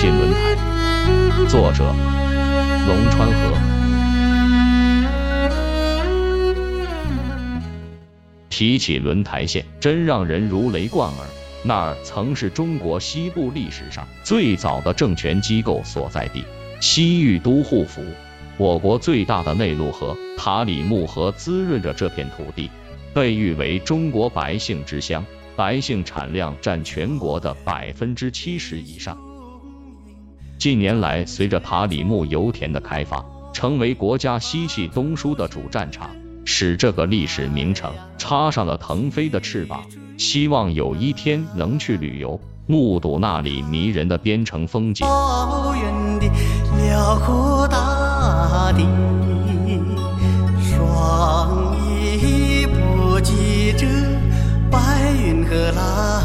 [0.00, 0.54] 进轮台
[1.48, 1.92] 作者：
[2.86, 3.58] 龙川河。
[8.48, 11.26] 提起轮台县，真让人如雷贯耳。
[11.64, 16.44] 那儿曾是中国西部历史上最早的政权机构所在地，
[16.80, 18.00] 西域都护府。
[18.56, 22.70] 我国最大的内陆河塔里木河滋润着这片土地，
[23.12, 25.26] 被誉为中国百姓之乡，
[25.56, 29.18] 百姓产量占全国的百分之七十以上。
[30.58, 36.10] 近年来，随着塔里木油田的开发，成为国家西气东输的主战场，
[36.44, 39.84] 使这个历史名城插上了腾飞的翅膀。
[40.16, 45.06] 希望有一天能去旅游，目睹那里迷人的边城风景。
[45.06, 45.14] 辽
[47.24, 48.84] 阔大地，
[50.60, 53.86] 双翼不及这
[54.68, 56.17] 白云和蓝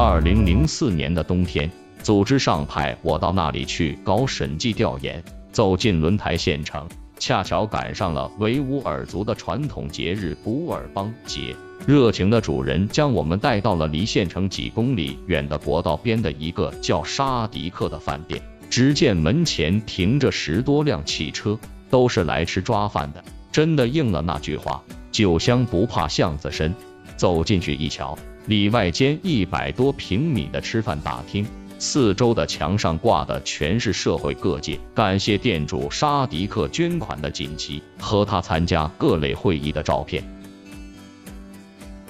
[0.00, 1.68] 二零零四年的冬天，
[2.04, 6.86] 组织上派我到那里去搞审计调研，走进轮台县城。
[7.18, 11.52] 恰巧赶上了维吾尔族的传统节日古尔邦节，
[11.84, 18.40] 热情的主人将我们带到了离县城几公里远的国道边的一个叫沙迪克的饭店。
[18.70, 21.58] 只见门前停着十多辆汽车，
[21.90, 26.72] 都是来吃抓饭的，真的应了那句话：酒香不怕巷子深。
[27.16, 28.16] 走进去一瞧，
[28.48, 31.46] 里外间一百多平米的吃饭大厅。
[31.78, 40.24] 四周的墙上挂的全是社会各界感谢店主沙迪克捐款的锦旗和他参加各类会议的照片。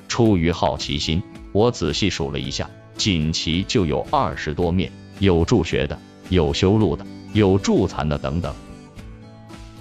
[0.07, 1.23] 出于好奇心，
[1.53, 5.99] 我仔细数了一下，锦旗就有二十多面，有助学的，
[6.31, 8.55] 有修路的，有助残的等等。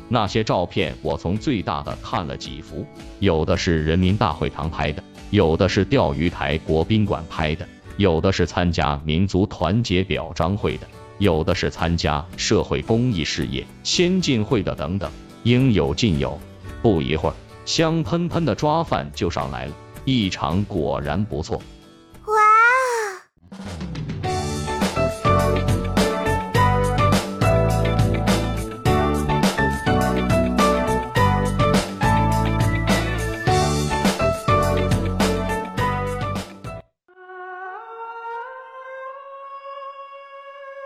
[0.09, 2.85] 那些照片我从最大的看了几幅，
[3.19, 7.67] 有的是人民大会堂拍的，有的是钓鱼台国宾馆拍的。
[7.97, 10.87] 有的是参加民族团结表彰会的，
[11.17, 16.39] 有的是参加社会公益事业先进会的，等等，应有尽有。
[16.83, 17.33] 不一会儿，
[17.65, 19.73] 香喷喷的抓饭就上来了，
[20.05, 21.59] 异常果然不错。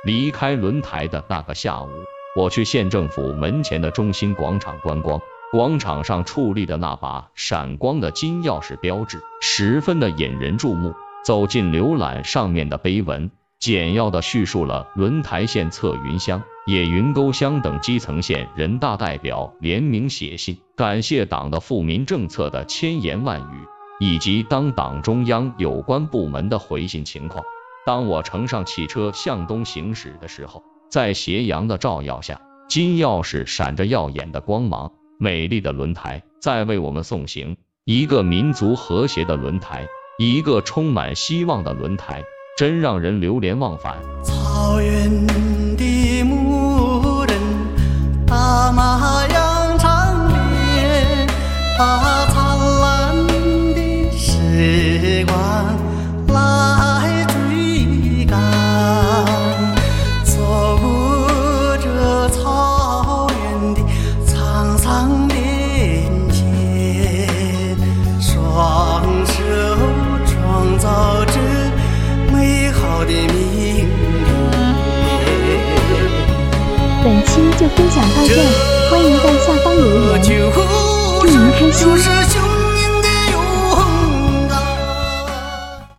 [0.04, 1.90] 离开轮台的那个下午，
[2.36, 5.22] 我去县政府门前的中心广场观光。
[5.52, 10.94] 广场上矗立的那把闪光的金钥匙标志，十分的引人注目。
[11.24, 13.30] 走近浏览上面的碑文，
[13.60, 23.68] 简要的叙述了轮台县策云乡、野云沟乡等基层县人大代表联名写信，感谢党的富民政策的千言万语，
[24.00, 27.44] 以及当党中央有关部门的回信情况。
[27.86, 37.58] 当我乘上汽车向东行驶的时候，在斜阳的照耀下，金钥匙闪着耀眼的光芒，美丽的轮胎在为我们送行。
[37.84, 39.88] 一个民族和谐的轮胎，
[40.20, 42.24] 一个充满希望的轮胎，
[42.56, 43.97] 真让人流连忘返。
[44.24, 45.28] 草原
[77.62, 78.34] 就分享到这，
[78.90, 79.86] 欢迎在下方留
[80.18, 80.52] 言，
[81.22, 82.41] 祝您开心。